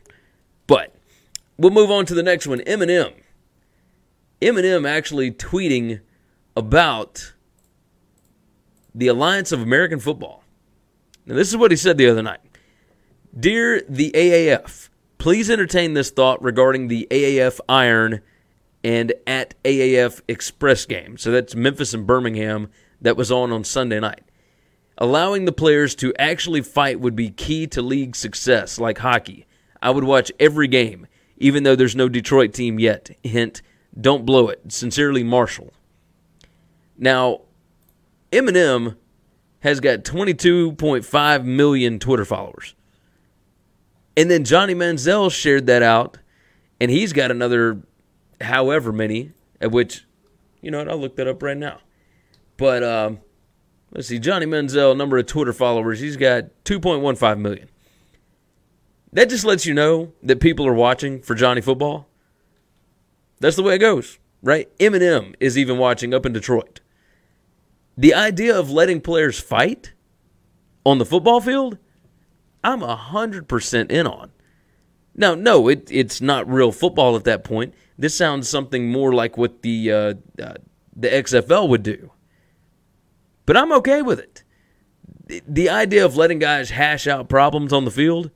But 0.67 0.95
we'll 1.59 1.71
move 1.71 1.91
on 1.91 2.07
to 2.07 2.15
the 2.15 2.23
next 2.23 2.47
one. 2.47 2.61
Eminem. 2.61 3.13
Eminem 4.41 4.89
actually 4.89 5.31
tweeting 5.31 6.01
about 6.57 7.35
the 8.95 9.09
Alliance 9.09 9.53
of 9.53 9.61
American 9.61 9.99
Football. 9.99 10.43
Now 11.27 11.35
this 11.35 11.49
is 11.49 11.57
what 11.57 11.71
he 11.71 11.77
said 11.77 11.99
the 11.99 12.09
other 12.09 12.23
night. 12.23 12.41
Dear 13.39 13.83
the 13.89 14.13
AAF, 14.15 14.89
please 15.19 15.51
entertain 15.51 15.95
this 15.95 16.11
thought 16.11 16.43
regarding 16.43 16.89
the 16.89 17.09
AAF 17.11 17.59
Iron 17.69 18.21
and 18.85 19.13
at 19.27 19.55
AAF 19.65 20.21
Express 20.29 20.85
game. 20.87 21.17
So 21.17 21.31
that's 21.31 21.55
Memphis 21.55 21.95
and 21.95 22.07
Birmingham 22.07 22.71
that 23.01 23.17
was 23.17 23.33
on 23.33 23.51
on 23.51 23.65
Sunday 23.65 23.99
night. 23.99 24.23
Allowing 24.99 25.45
the 25.45 25.53
players 25.53 25.95
to 25.97 26.15
actually 26.19 26.61
fight 26.61 27.01
would 27.01 27.17
be 27.17 27.31
key 27.31 27.67
to 27.69 27.83
league 27.83 28.15
success, 28.15 28.79
like 28.79 28.99
hockey. 28.99 29.47
I 29.83 29.91
would 29.91 30.05
watch 30.05 30.31
every 30.39 30.69
game, 30.69 31.09
even 31.37 31.65
though 31.65 31.75
there's 31.75 31.97
no 31.97 32.09
Detroit 32.09 32.53
team 32.53 32.79
yet. 32.79 33.11
Hint, 33.25 33.61
don't 34.01 34.25
blow 34.25 34.49
it. 34.49 34.73
Sincerely, 34.73 35.25
Marshall. 35.25 35.73
Now, 36.97 37.41
Eminem 38.35 38.97
has 39.61 39.81
got 39.81 40.01
22.5 40.01 41.45
million 41.45 41.99
Twitter 41.99 42.25
followers. 42.25 42.75
And 44.17 44.31
then 44.31 44.45
Johnny 44.45 44.75
Manziel 44.75 45.33
shared 45.33 45.67
that 45.67 45.83
out, 45.83 46.19
and 46.81 46.91
he's 46.91 47.13
got 47.13 47.31
another 47.31 47.81
however 48.41 48.93
many, 48.93 49.33
at 49.61 49.71
which, 49.71 50.05
you 50.61 50.71
know 50.71 50.79
what, 50.79 50.89
I'll 50.89 50.99
look 50.99 51.17
that 51.17 51.29
up 51.29 51.43
right 51.43 51.57
now. 51.57 51.81
But 52.57 52.83
um, 52.83 53.21
let's 53.93 54.09
see, 54.09 54.19
Johnny 54.19 54.47
Manziel, 54.47 54.97
number 54.97 55.17
of 55.17 55.27
Twitter 55.27 55.53
followers, 55.53 56.01
he's 56.01 56.17
got 56.17 56.45
2.15 56.65 57.39
million. 57.39 57.69
That 59.13 59.31
just 59.31 59.45
lets 59.45 59.65
you 59.65 59.75
know 59.75 60.13
that 60.23 60.41
people 60.41 60.67
are 60.67 60.75
watching 60.75 61.23
for 61.23 61.35
Johnny 61.35 61.61
football. 61.61 62.09
That's 63.41 63.57
the 63.57 63.63
way 63.63 63.77
it 63.77 63.79
goes, 63.79 64.19
right? 64.43 64.77
Eminem 64.79 65.35
is 65.39 65.57
even 65.57 65.79
watching 65.79 66.13
up 66.13 66.27
in 66.27 66.33
Detroit. 66.33 66.81
The 67.97 68.15
idea 68.15 68.59
of 68.59 68.71
letting 68.71 69.01
players 69.01 69.39
fight 69.39 69.93
on 70.85 70.99
the 70.99 71.07
football 71.07 71.41
field, 71.41 71.79
I'm 72.63 72.81
100% 72.81 73.91
in 73.91 74.07
on. 74.07 74.31
Now, 75.15 75.35
no, 75.35 75.69
it, 75.69 75.89
it's 75.91 76.21
not 76.21 76.49
real 76.49 76.73
football 76.73 77.15
at 77.17 77.25
that 77.25 77.45
point. 77.45 77.75
This 77.97 78.17
sounds 78.17 78.49
something 78.49 78.91
more 78.91 79.15
like 79.15 79.37
what 79.37 79.63
the 79.63 79.93
uh, 79.93 80.15
uh, 80.43 80.55
the 80.97 81.09
XFL 81.09 81.69
would 81.69 81.85
do. 81.85 82.11
But 83.47 83.57
I'm 83.57 83.73
okay 83.75 84.03
with 84.03 84.19
it. 84.19 84.43
The 85.47 85.71
idea 85.71 86.05
of 86.05 86.17
letting 86.17 86.41
guys 86.41 86.71
hash 86.71 87.07
out 87.07 87.29
problems 87.29 87.73
on 87.73 87.85
the 87.85 87.91
field, 87.91 88.31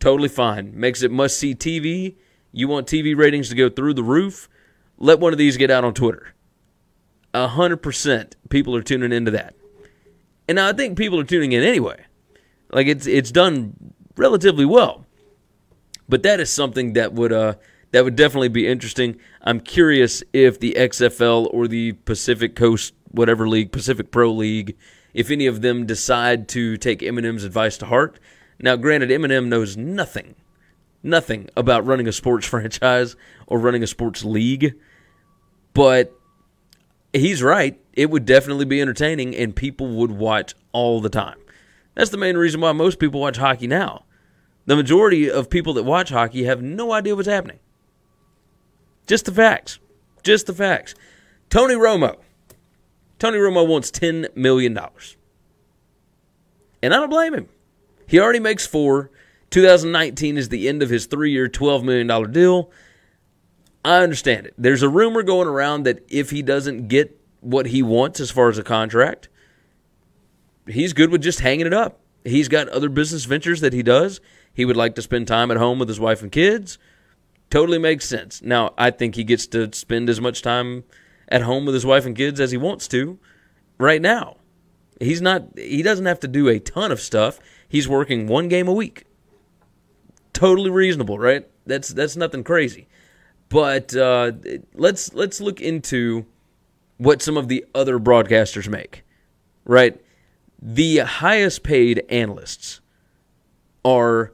totally 0.00 0.28
fine. 0.28 0.78
Makes 0.78 1.02
it 1.02 1.10
must 1.10 1.38
see 1.38 1.54
TV. 1.54 2.16
You 2.50 2.68
want 2.68 2.88
TV 2.88 3.16
ratings 3.16 3.48
to 3.50 3.54
go 3.54 3.68
through 3.68 3.94
the 3.94 4.02
roof? 4.02 4.48
Let 4.98 5.20
one 5.20 5.32
of 5.32 5.38
these 5.38 5.56
get 5.56 5.70
out 5.70 5.84
on 5.84 5.94
Twitter. 5.94 6.31
A 7.34 7.48
hundred 7.48 7.78
percent 7.78 8.36
people 8.50 8.76
are 8.76 8.82
tuning 8.82 9.12
into 9.12 9.30
that. 9.30 9.54
And 10.48 10.60
I 10.60 10.72
think 10.72 10.98
people 10.98 11.18
are 11.18 11.24
tuning 11.24 11.52
in 11.52 11.62
anyway. 11.62 12.04
Like 12.70 12.86
it's 12.86 13.06
it's 13.06 13.30
done 13.30 13.74
relatively 14.16 14.64
well. 14.64 15.06
But 16.08 16.22
that 16.24 16.40
is 16.40 16.50
something 16.50 16.92
that 16.94 17.12
would 17.12 17.32
uh 17.32 17.54
that 17.92 18.04
would 18.04 18.16
definitely 18.16 18.48
be 18.48 18.66
interesting. 18.66 19.18
I'm 19.42 19.60
curious 19.60 20.22
if 20.32 20.58
the 20.58 20.74
XFL 20.78 21.48
or 21.52 21.68
the 21.68 21.92
Pacific 21.92 22.56
Coast 22.56 22.94
whatever 23.12 23.48
league, 23.48 23.70
Pacific 23.70 24.10
Pro 24.10 24.32
League, 24.32 24.76
if 25.14 25.30
any 25.30 25.46
of 25.46 25.60
them 25.60 25.86
decide 25.86 26.48
to 26.48 26.76
take 26.76 27.00
Eminem's 27.00 27.44
advice 27.44 27.76
to 27.78 27.86
heart. 27.86 28.18
Now, 28.58 28.76
granted, 28.76 29.10
Eminem 29.10 29.48
knows 29.48 29.76
nothing, 29.76 30.34
nothing 31.02 31.48
about 31.56 31.86
running 31.86 32.08
a 32.08 32.12
sports 32.12 32.46
franchise 32.48 33.14
or 33.46 33.58
running 33.58 33.82
a 33.82 33.86
sports 33.86 34.24
league, 34.24 34.74
but 35.74 36.12
he's 37.12 37.42
right. 37.42 37.80
It 37.92 38.10
would 38.10 38.24
definitely 38.24 38.64
be 38.64 38.80
entertaining, 38.80 39.34
and 39.36 39.54
people 39.54 39.88
would 39.88 40.12
watch 40.12 40.54
all 40.72 41.00
the 41.00 41.10
time. 41.10 41.38
That's 41.94 42.10
the 42.10 42.16
main 42.16 42.36
reason 42.36 42.60
why 42.60 42.72
most 42.72 42.98
people 42.98 43.20
watch 43.20 43.36
hockey 43.36 43.66
now. 43.66 44.04
The 44.66 44.76
majority 44.76 45.30
of 45.30 45.50
people 45.50 45.74
that 45.74 45.82
watch 45.82 46.10
hockey 46.10 46.44
have 46.44 46.62
no 46.62 46.92
idea 46.92 47.16
what's 47.16 47.28
happening. 47.28 47.58
Just 49.06 49.26
the 49.26 49.32
facts. 49.32 49.78
Just 50.22 50.46
the 50.46 50.54
facts. 50.54 50.94
Tony 51.50 51.74
Romo. 51.74 52.16
Tony 53.18 53.38
Romo 53.38 53.66
wants 53.66 53.90
$10 53.90 54.34
million. 54.36 54.78
And 56.82 56.94
I 56.94 56.96
don't 56.96 57.10
blame 57.10 57.34
him. 57.34 57.48
He 58.06 58.18
already 58.18 58.40
makes 58.40 58.66
four. 58.66 59.10
2019 59.50 60.38
is 60.38 60.48
the 60.48 60.68
end 60.68 60.82
of 60.82 60.90
his 60.90 61.06
three 61.06 61.30
year, 61.30 61.48
$12 61.48 61.84
million 61.84 62.32
deal. 62.32 62.70
I 63.84 64.02
understand 64.02 64.46
it. 64.46 64.54
There's 64.56 64.82
a 64.82 64.88
rumor 64.88 65.22
going 65.22 65.48
around 65.48 65.84
that 65.84 66.04
if 66.08 66.30
he 66.30 66.42
doesn't 66.42 66.88
get 66.88 67.18
what 67.40 67.66
he 67.66 67.82
wants 67.82 68.20
as 68.20 68.30
far 68.30 68.48
as 68.48 68.58
a 68.58 68.62
contract, 68.62 69.28
he's 70.66 70.92
good 70.92 71.10
with 71.10 71.22
just 71.22 71.40
hanging 71.40 71.66
it 71.66 71.74
up. 71.74 72.00
He's 72.24 72.48
got 72.48 72.68
other 72.68 72.88
business 72.88 73.24
ventures 73.24 73.60
that 73.60 73.72
he 73.72 73.82
does. 73.82 74.20
He 74.54 74.64
would 74.64 74.76
like 74.76 74.94
to 74.94 75.02
spend 75.02 75.26
time 75.26 75.50
at 75.50 75.56
home 75.56 75.78
with 75.78 75.88
his 75.88 75.98
wife 75.98 76.22
and 76.22 76.30
kids. 76.30 76.78
Totally 77.50 77.78
makes 77.78 78.08
sense. 78.08 78.40
Now, 78.42 78.72
I 78.78 78.90
think 78.90 79.14
he 79.14 79.24
gets 79.24 79.46
to 79.48 79.72
spend 79.72 80.08
as 80.08 80.20
much 80.20 80.42
time 80.42 80.84
at 81.28 81.42
home 81.42 81.64
with 81.64 81.74
his 81.74 81.86
wife 81.86 82.06
and 82.06 82.16
kids 82.16 82.40
as 82.40 82.50
he 82.50 82.56
wants 82.56 82.86
to 82.88 83.18
right 83.78 84.00
now. 84.00 84.36
He's 85.00 85.20
not 85.20 85.58
he 85.58 85.82
doesn't 85.82 86.06
have 86.06 86.20
to 86.20 86.28
do 86.28 86.48
a 86.48 86.60
ton 86.60 86.92
of 86.92 87.00
stuff. 87.00 87.40
He's 87.68 87.88
working 87.88 88.26
one 88.26 88.48
game 88.48 88.68
a 88.68 88.72
week. 88.72 89.04
Totally 90.32 90.70
reasonable, 90.70 91.18
right? 91.18 91.48
That's 91.66 91.88
that's 91.88 92.16
nothing 92.16 92.44
crazy. 92.44 92.86
But 93.52 93.94
uh, 93.94 94.32
let's 94.72 95.12
let's 95.12 95.38
look 95.38 95.60
into 95.60 96.24
what 96.96 97.20
some 97.20 97.36
of 97.36 97.48
the 97.48 97.66
other 97.74 97.98
broadcasters 97.98 98.66
make. 98.66 99.04
Right? 99.66 100.00
The 100.60 100.98
highest 100.98 101.62
paid 101.62 102.04
analysts 102.08 102.80
are 103.84 104.32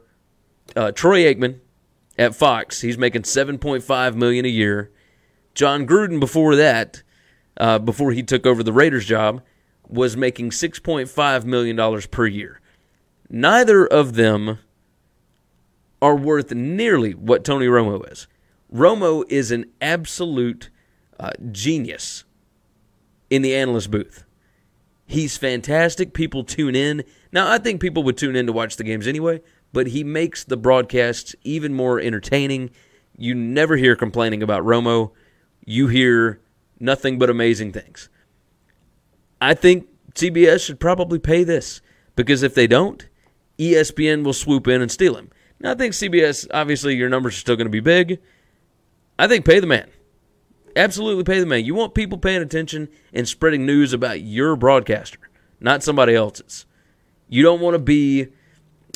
uh, 0.75 0.93
Troy 0.93 1.23
Aikman 1.23 1.59
at 2.17 2.33
Fox. 2.33 2.79
He's 2.79 2.97
making 2.97 3.23
7.5 3.23 4.15
million 4.15 4.45
a 4.45 4.49
year. 4.49 4.89
Jon 5.53 5.85
Gruden 5.85 6.19
before 6.19 6.55
that, 6.55 7.03
uh, 7.57 7.79
before 7.79 8.13
he 8.13 8.23
took 8.23 8.45
over 8.45 8.63
the 8.63 8.71
Raiders 8.71 9.05
job, 9.05 9.41
was 9.89 10.15
making 10.15 10.51
6.5 10.51 11.43
million 11.43 11.75
dollars 11.75 12.05
per 12.05 12.25
year. 12.25 12.61
Neither 13.29 13.85
of 13.85 14.13
them 14.13 14.59
are 16.01 16.15
worth 16.15 16.51
nearly 16.51 17.13
what 17.13 17.43
Tony 17.43 17.65
Romo 17.65 18.09
is. 18.09 18.27
Romo 18.73 19.23
is 19.29 19.51
an 19.51 19.65
absolute 19.81 20.69
uh, 21.19 21.31
genius 21.51 22.23
in 23.29 23.41
the 23.41 23.55
analyst 23.55 23.91
booth. 23.91 24.25
He's 25.05 25.37
fantastic. 25.37 26.13
People 26.13 26.43
tune 26.43 26.75
in. 26.75 27.03
Now, 27.31 27.51
I 27.51 27.57
think 27.57 27.81
people 27.81 28.03
would 28.03 28.17
tune 28.17 28.35
in 28.35 28.45
to 28.45 28.53
watch 28.53 28.75
the 28.75 28.83
games 28.83 29.07
anyway, 29.07 29.41
but 29.73 29.87
he 29.87 30.03
makes 30.03 30.43
the 30.43 30.57
broadcasts 30.57 31.35
even 31.43 31.73
more 31.73 31.99
entertaining. 31.99 32.69
You 33.17 33.33
never 33.33 33.75
hear 33.75 33.95
complaining 33.95 34.43
about 34.43 34.63
Romo. 34.63 35.11
You 35.65 35.87
hear 35.87 36.39
nothing 36.79 37.17
but 37.17 37.29
amazing 37.29 37.71
things. 37.71 38.07
I 39.41 39.55
think 39.55 39.87
CBS 40.13 40.65
should 40.65 40.79
probably 40.79 41.17
pay 41.17 41.43
this 41.43 41.81
because 42.15 42.43
if 42.43 42.53
they 42.53 42.67
don't, 42.67 43.07
ESPN 43.57 44.23
will 44.23 44.33
swoop 44.33 44.67
in 44.67 44.81
and 44.81 44.91
steal 44.91 45.15
him. 45.15 45.31
Now, 45.59 45.71
I 45.71 45.75
think 45.75 45.93
CBS, 45.93 46.47
obviously, 46.53 46.95
your 46.95 47.09
numbers 47.09 47.35
are 47.35 47.39
still 47.39 47.55
going 47.55 47.65
to 47.65 47.71
be 47.71 47.79
big. 47.79 48.19
I 49.19 49.27
think 49.27 49.45
pay 49.45 49.59
the 49.59 49.67
man. 49.67 49.89
Absolutely 50.77 51.25
pay 51.25 51.41
the 51.41 51.45
man. 51.45 51.65
You 51.65 51.75
want 51.75 51.93
people 51.93 52.17
paying 52.17 52.41
attention 52.41 52.87
and 53.13 53.27
spreading 53.27 53.65
news 53.65 53.91
about 53.91 54.21
your 54.21 54.55
broadcaster, 54.55 55.19
not 55.59 55.83
somebody 55.83 56.15
else's. 56.15 56.65
You 57.27 57.43
don't 57.43 57.59
want 57.59 57.75
to 57.75 57.79
be 57.79 58.29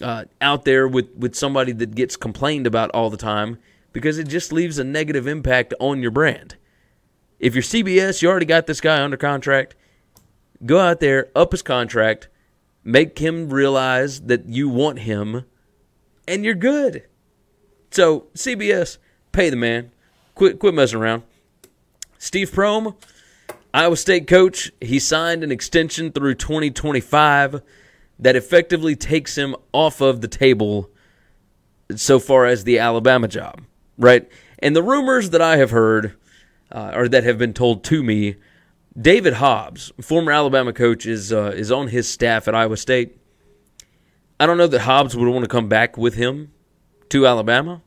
uh, 0.01 0.23
out 0.39 0.63
there 0.63 0.87
with, 0.87 1.13
with 1.17 1.35
somebody 1.35 1.73
that 1.73 1.93
gets 1.93 2.15
complained 2.15 2.65
about 2.65 2.89
all 2.91 3.09
the 3.09 3.17
time 3.17 3.59
because 3.91 4.17
it 4.17 4.29
just 4.29 4.53
leaves 4.53 4.79
a 4.79 4.83
negative 4.85 5.27
impact 5.27 5.73
on 5.81 6.01
your 6.01 6.09
brand. 6.09 6.55
If 7.37 7.53
you're 7.53 7.61
CBS, 7.61 8.21
you 8.21 8.29
already 8.29 8.45
got 8.45 8.65
this 8.65 8.79
guy 8.79 9.03
under 9.03 9.17
contract. 9.17 9.75
Go 10.65 10.79
out 10.79 11.01
there, 11.01 11.31
up 11.35 11.51
his 11.51 11.61
contract, 11.61 12.29
make 12.85 13.19
him 13.19 13.49
realize 13.49 14.21
that 14.21 14.47
you 14.47 14.69
want 14.69 14.99
him, 14.99 15.43
and 16.25 16.45
you're 16.45 16.55
good. 16.55 17.03
So, 17.91 18.27
CBS, 18.33 18.99
pay 19.33 19.49
the 19.49 19.57
man. 19.57 19.91
Quit 20.35 20.59
quit 20.59 20.73
messing 20.73 20.99
around. 20.99 21.23
Steve 22.17 22.51
Prohm, 22.51 22.95
Iowa 23.73 23.97
State 23.97 24.27
coach, 24.27 24.71
he 24.79 24.99
signed 24.99 25.43
an 25.43 25.51
extension 25.51 26.11
through 26.11 26.35
2025 26.35 27.61
that 28.19 28.35
effectively 28.35 28.95
takes 28.95 29.37
him 29.37 29.55
off 29.73 29.99
of 30.01 30.21
the 30.21 30.27
table 30.27 30.89
so 31.95 32.19
far 32.19 32.45
as 32.45 32.63
the 32.63 32.79
Alabama 32.79 33.27
job, 33.27 33.61
right? 33.97 34.29
And 34.59 34.75
the 34.75 34.83
rumors 34.83 35.31
that 35.31 35.41
I 35.41 35.57
have 35.57 35.71
heard 35.71 36.15
uh, 36.71 36.91
or 36.95 37.07
that 37.07 37.23
have 37.23 37.37
been 37.37 37.53
told 37.53 37.83
to 37.85 38.03
me, 38.03 38.35
David 38.99 39.33
Hobbs, 39.33 39.91
former 40.01 40.31
Alabama 40.31 40.71
coach, 40.71 41.05
is 41.05 41.33
uh, 41.33 41.51
is 41.55 41.71
on 41.71 41.87
his 41.87 42.07
staff 42.07 42.47
at 42.47 42.55
Iowa 42.55 42.77
State. 42.77 43.17
I 44.39 44.45
don't 44.45 44.57
know 44.57 44.67
that 44.67 44.81
Hobbs 44.81 45.15
would 45.15 45.27
want 45.27 45.43
to 45.43 45.49
come 45.49 45.67
back 45.67 45.97
with 45.97 46.15
him 46.15 46.51
to 47.09 47.27
Alabama. 47.27 47.81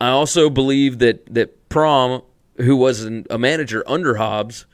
I 0.00 0.08
also 0.08 0.48
believe 0.48 0.98
that 0.98 1.32
that 1.34 1.68
Prohm 1.68 2.22
who 2.60 2.76
was 2.76 3.02
an, 3.02 3.26
a 3.30 3.38
manager 3.38 3.82
under 3.86 4.16
Hobbs, 4.16 4.66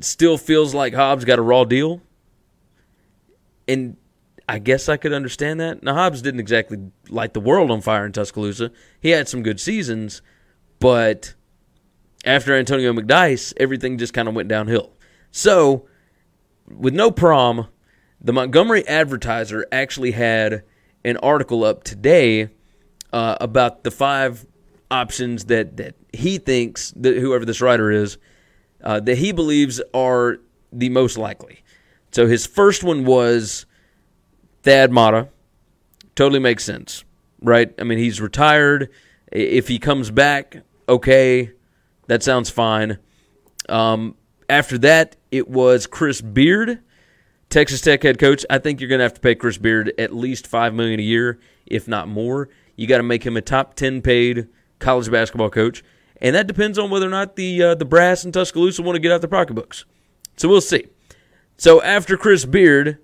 still 0.00 0.36
feels 0.36 0.74
like 0.74 0.94
Hobbs 0.94 1.24
got 1.24 1.38
a 1.38 1.42
raw 1.42 1.64
deal. 1.64 2.02
And 3.66 3.96
I 4.48 4.58
guess 4.58 4.88
I 4.88 4.96
could 4.96 5.12
understand 5.12 5.60
that. 5.60 5.82
Now, 5.82 5.94
Hobbs 5.94 6.22
didn't 6.22 6.40
exactly 6.40 6.78
light 7.08 7.34
the 7.34 7.40
world 7.40 7.70
on 7.70 7.80
fire 7.80 8.06
in 8.06 8.12
Tuscaloosa. 8.12 8.72
He 9.00 9.10
had 9.10 9.28
some 9.28 9.42
good 9.42 9.60
seasons, 9.60 10.22
but 10.80 11.34
after 12.24 12.54
Antonio 12.54 12.92
McDyess, 12.92 13.52
everything 13.58 13.98
just 13.98 14.14
kind 14.14 14.28
of 14.28 14.34
went 14.34 14.48
downhill. 14.48 14.92
So, 15.30 15.86
with 16.66 16.94
no 16.94 17.10
Prohm, 17.10 17.68
the 18.20 18.32
Montgomery 18.32 18.86
Advertiser 18.88 19.66
actually 19.70 20.12
had 20.12 20.64
an 21.04 21.16
article 21.18 21.62
up 21.62 21.84
today 21.84 22.50
uh, 23.12 23.36
about 23.40 23.84
the 23.84 23.90
five 23.90 24.46
options 24.90 25.46
that 25.46 25.76
that 25.76 25.94
he 26.12 26.38
thinks 26.38 26.92
that 26.96 27.16
whoever 27.16 27.44
this 27.44 27.60
writer 27.60 27.90
is 27.90 28.18
uh, 28.82 29.00
that 29.00 29.18
he 29.18 29.32
believes 29.32 29.80
are 29.92 30.38
the 30.72 30.88
most 30.88 31.18
likely. 31.18 31.62
So 32.12 32.26
his 32.26 32.46
first 32.46 32.82
one 32.82 33.04
was 33.04 33.66
Thad 34.62 34.92
Matta. 34.92 35.28
Totally 36.14 36.40
makes 36.40 36.64
sense, 36.64 37.04
right? 37.40 37.72
I 37.78 37.84
mean, 37.84 37.98
he's 37.98 38.20
retired. 38.20 38.90
If 39.30 39.68
he 39.68 39.78
comes 39.78 40.10
back, 40.10 40.62
okay, 40.88 41.52
that 42.06 42.22
sounds 42.22 42.50
fine. 42.50 42.98
Um, 43.68 44.16
after 44.48 44.78
that, 44.78 45.16
it 45.30 45.48
was 45.48 45.86
Chris 45.86 46.20
Beard, 46.20 46.80
Texas 47.50 47.82
Tech 47.82 48.02
head 48.02 48.18
coach. 48.18 48.44
I 48.48 48.58
think 48.58 48.80
you're 48.80 48.88
going 48.88 49.00
to 49.00 49.04
have 49.04 49.14
to 49.14 49.20
pay 49.20 49.34
Chris 49.34 49.58
Beard 49.58 49.92
at 49.98 50.14
least 50.14 50.46
five 50.46 50.74
million 50.74 50.98
a 50.98 51.02
year, 51.02 51.38
if 51.66 51.86
not 51.86 52.08
more. 52.08 52.48
You 52.78 52.86
got 52.86 52.98
to 52.98 53.02
make 53.02 53.26
him 53.26 53.36
a 53.36 53.42
top 53.42 53.74
ten 53.74 54.00
paid 54.00 54.46
college 54.78 55.10
basketball 55.10 55.50
coach, 55.50 55.82
and 56.22 56.36
that 56.36 56.46
depends 56.46 56.78
on 56.78 56.90
whether 56.90 57.08
or 57.08 57.10
not 57.10 57.34
the 57.34 57.60
uh, 57.60 57.74
the 57.74 57.84
brass 57.84 58.24
in 58.24 58.30
Tuscaloosa 58.30 58.82
want 58.82 58.94
to 58.94 59.00
get 59.00 59.10
out 59.10 59.20
their 59.20 59.28
pocketbooks. 59.28 59.84
So 60.36 60.48
we'll 60.48 60.60
see. 60.60 60.86
So 61.56 61.82
after 61.82 62.16
Chris 62.16 62.44
Beard, 62.44 62.98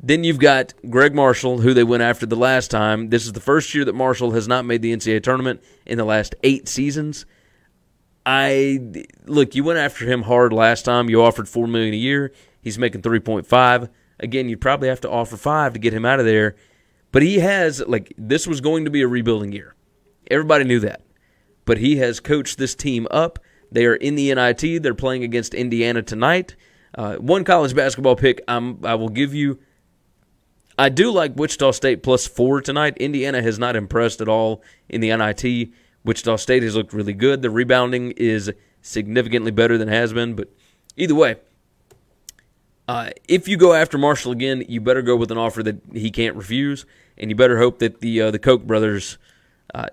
then 0.00 0.22
you've 0.22 0.38
got 0.38 0.72
Gregg 0.88 1.16
Marshall, 1.16 1.58
who 1.58 1.74
they 1.74 1.82
went 1.82 2.04
after 2.04 2.26
the 2.26 2.36
last 2.36 2.70
time. 2.70 3.10
This 3.10 3.26
is 3.26 3.32
the 3.32 3.40
first 3.40 3.74
year 3.74 3.84
that 3.86 3.94
Marshall 3.94 4.30
has 4.30 4.46
not 4.46 4.64
made 4.64 4.82
the 4.82 4.94
NCAA 4.94 5.20
tournament 5.24 5.64
in 5.84 5.98
the 5.98 6.04
last 6.04 6.36
eight 6.44 6.68
seasons. 6.68 7.26
I 8.24 8.78
look, 9.26 9.56
you 9.56 9.64
went 9.64 9.80
after 9.80 10.04
him 10.04 10.22
hard 10.22 10.52
last 10.52 10.84
time. 10.84 11.10
You 11.10 11.24
offered 11.24 11.48
four 11.48 11.66
million 11.66 11.92
a 11.92 11.96
year. 11.96 12.32
He's 12.62 12.78
making 12.78 13.02
three 13.02 13.18
point 13.18 13.48
five. 13.48 13.88
Again, 14.20 14.48
you'd 14.48 14.60
probably 14.60 14.88
have 14.88 15.00
to 15.00 15.10
offer 15.10 15.36
five 15.36 15.72
to 15.72 15.80
get 15.80 15.92
him 15.92 16.04
out 16.04 16.20
of 16.20 16.26
there. 16.26 16.54
But 17.12 17.22
he 17.22 17.38
has 17.38 17.80
like 17.86 18.12
this 18.18 18.46
was 18.46 18.60
going 18.60 18.84
to 18.84 18.90
be 18.90 19.02
a 19.02 19.08
rebuilding 19.08 19.52
year. 19.52 19.74
Everybody 20.30 20.64
knew 20.64 20.80
that 20.80 21.02
but 21.68 21.76
he 21.76 21.98
has 21.98 22.18
coached 22.18 22.56
this 22.56 22.74
team 22.74 23.06
up. 23.10 23.38
They 23.70 23.84
are 23.84 23.94
in 23.94 24.14
the 24.14 24.34
NIT. 24.34 24.82
They're 24.82 24.94
playing 24.94 25.22
against 25.22 25.52
Indiana 25.52 26.00
tonight. 26.00 26.56
Uh, 26.94 27.16
one 27.16 27.44
college 27.44 27.76
basketball 27.76 28.16
pick 28.16 28.40
I'm, 28.48 28.82
I 28.86 28.94
will 28.94 29.10
give 29.10 29.34
you. 29.34 29.58
I 30.78 30.88
do 30.88 31.10
like 31.10 31.36
Wichita 31.36 31.72
State 31.72 32.02
plus 32.02 32.26
four 32.26 32.62
tonight. 32.62 32.96
Indiana 32.96 33.42
has 33.42 33.58
not 33.58 33.76
impressed 33.76 34.22
at 34.22 34.30
all 34.30 34.62
in 34.88 35.02
the 35.02 35.14
NIT. 35.14 35.68
Wichita 36.04 36.36
State 36.36 36.62
has 36.62 36.74
looked 36.74 36.94
really 36.94 37.12
good. 37.12 37.42
The 37.42 37.50
rebounding 37.50 38.12
is 38.12 38.50
significantly 38.80 39.50
better 39.50 39.76
than 39.76 39.88
has 39.88 40.14
been. 40.14 40.36
But 40.36 40.48
either 40.96 41.14
way, 41.14 41.36
uh, 42.88 43.10
if 43.28 43.46
you 43.46 43.56
go 43.56 43.74
after 43.74 43.98
Marshall 43.98 44.32
again, 44.32 44.64
you 44.68 44.80
better 44.80 45.02
go 45.02 45.14
with 45.14 45.30
an 45.30 45.38
offer 45.38 45.62
that 45.62 45.80
he 45.92 46.10
can't 46.10 46.34
refuse, 46.34 46.86
and 47.16 47.30
you 47.30 47.36
better 47.36 47.58
hope 47.58 47.78
that 47.78 48.00
the 48.00 48.22
uh, 48.22 48.30
the 48.30 48.38
Koch 48.40 48.66
brothers 48.66 49.18
uh, 49.74 49.86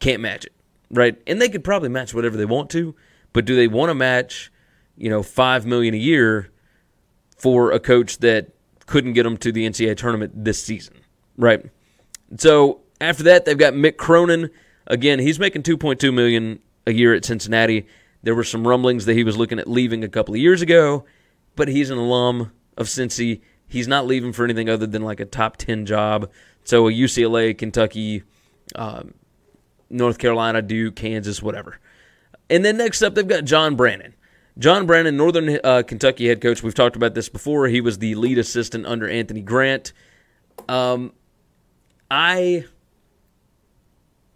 can't 0.00 0.22
match 0.22 0.46
it 0.46 0.52
right? 0.90 1.20
And 1.26 1.40
they 1.40 1.48
could 1.48 1.64
probably 1.64 1.88
match 1.88 2.14
whatever 2.14 2.36
they 2.36 2.44
want 2.44 2.70
to, 2.70 2.94
but 3.32 3.44
do 3.44 3.54
they 3.54 3.68
want 3.68 3.90
to 3.90 3.94
match, 3.94 4.50
you 4.96 5.10
know, 5.10 5.22
five 5.22 5.66
million 5.66 5.94
a 5.94 5.98
year 5.98 6.50
for 7.36 7.72
a 7.72 7.80
coach 7.80 8.18
that 8.18 8.50
couldn't 8.86 9.12
get 9.12 9.24
them 9.24 9.36
to 9.38 9.52
the 9.52 9.68
NCAA 9.68 9.96
tournament 9.96 10.32
this 10.44 10.62
season, 10.62 10.96
right? 11.36 11.64
So 12.36 12.80
after 13.00 13.22
that, 13.24 13.44
they've 13.44 13.58
got 13.58 13.74
Mick 13.74 13.96
Cronin. 13.96 14.50
Again, 14.86 15.18
he's 15.18 15.38
making 15.38 15.62
2.2 15.62 16.12
million 16.12 16.60
a 16.86 16.92
year 16.92 17.14
at 17.14 17.24
Cincinnati. 17.24 17.86
There 18.22 18.34
were 18.34 18.44
some 18.44 18.66
rumblings 18.66 19.04
that 19.04 19.14
he 19.14 19.24
was 19.24 19.36
looking 19.36 19.58
at 19.58 19.68
leaving 19.68 20.02
a 20.02 20.08
couple 20.08 20.34
of 20.34 20.40
years 20.40 20.62
ago, 20.62 21.04
but 21.58 21.68
he's 21.68 21.90
an 21.90 21.98
alum 21.98 22.52
of 22.76 22.86
Cincy. 22.86 23.42
He's 23.66 23.88
not 23.88 24.06
leaving 24.06 24.32
for 24.32 24.44
anything 24.44 24.70
other 24.70 24.86
than 24.86 25.02
like 25.02 25.18
a 25.18 25.24
top 25.24 25.56
10 25.56 25.84
job. 25.84 26.30
So 26.62 26.86
a 26.88 26.92
UCLA, 26.92 27.58
Kentucky, 27.58 28.22
um, 28.76 29.12
North 29.90 30.18
Carolina, 30.18 30.62
Duke, 30.62 30.94
Kansas, 30.94 31.42
whatever. 31.42 31.80
And 32.48 32.64
then 32.64 32.76
next 32.76 33.02
up, 33.02 33.16
they've 33.16 33.26
got 33.26 33.44
John 33.44 33.74
Brannen. 33.74 34.14
John 34.56 34.86
Brannen, 34.86 35.16
Northern 35.16 35.58
uh, 35.64 35.82
Kentucky 35.86 36.28
head 36.28 36.40
coach. 36.40 36.62
We've 36.62 36.74
talked 36.74 36.94
about 36.94 37.14
this 37.14 37.28
before. 37.28 37.66
He 37.66 37.80
was 37.80 37.98
the 37.98 38.14
lead 38.14 38.38
assistant 38.38 38.86
under 38.86 39.08
Anthony 39.08 39.42
Grant. 39.42 39.92
Um, 40.68 41.12
I. 42.10 42.64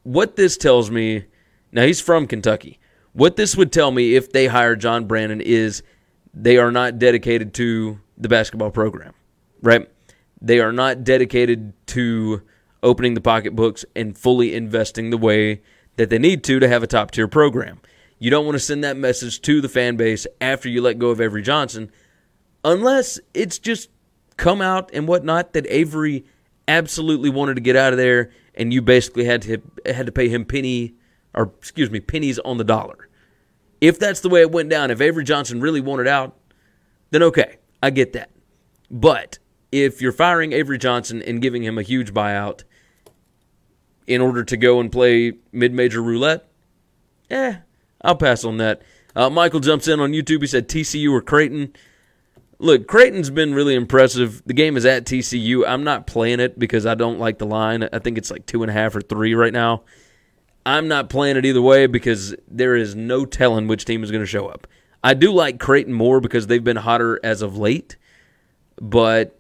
What 0.03 0.35
this 0.35 0.57
tells 0.57 0.91
me, 0.91 1.27
now 1.71 1.85
he's 1.85 2.01
from 2.01 2.27
Kentucky. 2.27 2.81
What 3.13 3.37
this 3.37 3.57
would 3.57 3.71
tell 3.71 3.93
me 3.93 4.17
if 4.17 4.33
they 4.33 4.49
hire 4.49 4.75
John 4.75 5.05
Brannen 5.07 5.41
is 5.41 5.85
they 6.35 6.57
are 6.59 6.71
not 6.71 6.99
dedicated 6.99 7.55
to 7.55 8.01
the 8.17 8.29
basketball 8.29 8.71
program, 8.71 9.15
right? 9.63 9.89
They 10.41 10.61
are 10.61 10.73
not 10.73 11.05
dedicated 11.05 11.73
to 11.89 12.43
opening 12.83 13.15
the 13.15 13.21
pocketbooks 13.21 13.85
and 13.95 14.17
fully 14.17 14.55
investing 14.55 15.11
the 15.11 15.19
way 15.19 15.63
that 15.97 16.11
they 16.11 16.19
need 16.19 16.43
to 16.45 16.59
to 16.59 16.69
have 16.69 16.83
a 16.83 16.87
top 16.87 17.11
tier 17.11 17.29
program. 17.29 17.81
You 18.19 18.31
don't 18.31 18.45
want 18.45 18.55
to 18.55 18.61
send 18.61 18.83
that 18.85 18.97
message 18.97 19.41
to 19.43 19.61
the 19.61 19.69
fan 19.69 19.97
base 19.97 20.27
after 20.41 20.69
you 20.69 20.81
let 20.81 20.99
go 20.99 21.11
of 21.11 21.21
Avery 21.21 21.43
Johnson, 21.43 21.91
unless 22.65 23.21
it's 23.35 23.59
just 23.59 23.91
come 24.37 24.63
out 24.63 24.91
and 24.93 25.07
whatnot 25.07 25.53
that 25.53 25.67
Avery 25.69 26.25
absolutely 26.69 27.31
wanted 27.31 27.55
to 27.55 27.61
get 27.61 27.77
out 27.77 27.93
of 27.93 27.99
there, 27.99 28.31
and 28.55 28.73
you 28.73 28.81
basically 28.81 29.25
had 29.25 29.43
to 29.43 29.61
had 29.87 30.07
to 30.07 30.13
pay 30.13 30.29
him 30.29 30.45
penny 30.45 30.95
or 31.35 31.53
excuse 31.59 31.91
me 31.91 32.01
pennies 32.01 32.39
on 32.41 32.59
the 32.59 32.65
dollar. 32.65 33.09
If 33.83 33.99
that's 33.99 34.21
the 34.21 34.29
way 34.29 34.43
it 34.43 34.53
went 34.53 34.71
down, 34.71 34.93
if 34.93 35.01
Avery 35.01 35.25
Johnson 35.25 35.61
really 35.61 35.81
wanted 35.81 36.07
out, 36.07 36.37
then 37.11 37.21
okay, 37.25 37.57
I 37.83 37.91
get 37.91 38.13
that. 38.13 38.31
But 38.89 39.41
if 39.73 40.01
you're 40.01 40.13
firing 40.13 40.53
Avery 40.53 40.79
Johnson 40.79 41.21
and 41.21 41.43
giving 41.43 41.65
him 41.65 41.79
a 41.79 41.83
huge 41.83 42.15
buyout 42.15 42.63
in 44.07 44.21
order 44.21 44.45
to 44.45 44.57
go 44.57 44.79
and 44.79 44.93
play 44.93 45.33
mid-major 45.51 46.01
roulette, 46.01 46.49
eh, 47.29 47.57
I'll 48.03 48.15
pass 48.15 48.45
on 48.45 48.59
that. 48.59 48.83
Uh, 49.17 49.29
Michael 49.29 49.59
jumps 49.59 49.89
in 49.89 49.99
on 49.99 50.13
YouTube. 50.13 50.43
He 50.43 50.47
said 50.47 50.69
TCU 50.69 51.11
or 51.11 51.21
Creighton. 51.21 51.75
Look, 52.61 52.87
Creighton's 52.87 53.31
been 53.31 53.53
really 53.53 53.75
impressive. 53.75 54.45
The 54.47 54.55
game 54.55 54.77
is 54.77 54.87
at 54.87 55.07
TCU. 55.07 55.67
I'm 55.67 55.83
not 55.83 56.07
playing 56.07 56.39
it 56.39 56.57
because 56.57 56.87
I 56.87 56.95
don't 56.95 57.19
like 57.19 57.39
the 57.39 57.47
line. 57.47 57.89
I 57.93 57.99
think 57.99 58.17
it's 58.17 58.31
like 58.31 58.47
two 58.47 58.63
and 58.63 58.71
a 58.71 58.75
half 58.75 58.95
or 58.95 59.01
three 59.01 59.35
right 59.35 59.53
now. 59.53 59.83
I'm 60.65 60.89
not 60.89 61.11
playing 61.11 61.37
it 61.37 61.45
either 61.45 61.63
way 61.63 61.87
because 61.87 62.35
there 62.49 62.77
is 62.77 62.95
no 62.95 63.25
telling 63.25 63.67
which 63.67 63.85
team 63.85 64.05
is 64.05 64.11
going 64.11 64.23
to 64.23 64.27
show 64.27 64.47
up. 64.47 64.67
I 65.03 65.15
do 65.15 65.33
like 65.33 65.59
Creighton 65.59 65.93
more 65.93 66.21
because 66.21 66.47
they've 66.47 66.63
been 66.63 66.77
hotter 66.77 67.19
as 67.25 67.43
of 67.43 67.57
late, 67.57 67.97
but 68.81 69.39